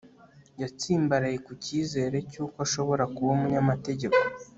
Yatsimbaraye 0.61 1.37
ku 1.45 1.51
cyizere 1.63 2.17
cyuko 2.31 2.57
ashobora 2.65 3.03
kuba 3.15 3.29
umunyamategeko 3.35 4.19